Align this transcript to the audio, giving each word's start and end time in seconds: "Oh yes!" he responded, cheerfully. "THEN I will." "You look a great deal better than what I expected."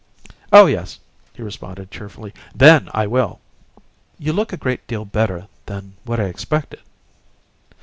"Oh 0.51 0.65
yes!" 0.65 0.99
he 1.33 1.43
responded, 1.43 1.91
cheerfully. 1.91 2.33
"THEN 2.55 2.89
I 2.91 3.05
will." 3.05 3.39
"You 4.17 4.33
look 4.33 4.51
a 4.51 4.57
great 4.57 4.87
deal 4.87 5.05
better 5.05 5.47
than 5.67 5.93
what 6.05 6.19
I 6.19 6.23
expected." 6.23 6.79